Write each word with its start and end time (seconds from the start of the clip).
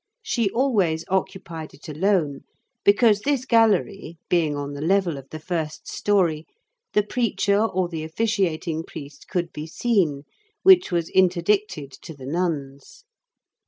She 0.23 0.49
always 0.49 1.05
occupied 1.09 1.75
it 1.75 1.87
alone 1.87 2.39
because 2.83 3.19
this 3.19 3.45
gallery, 3.45 4.17
being 4.29 4.55
on 4.55 4.73
the 4.73 4.81
level 4.81 5.15
of 5.15 5.29
the 5.29 5.37
first 5.37 5.87
story, 5.87 6.47
the 6.93 7.03
preacher 7.03 7.61
or 7.63 7.87
the 7.87 8.03
officiating 8.03 8.81
priest 8.81 9.27
could 9.27 9.53
be 9.53 9.67
seen, 9.67 10.23
which 10.63 10.91
was 10.91 11.09
interdicted 11.11 11.91
to 12.01 12.15
the 12.15 12.25
nuns. 12.25 13.03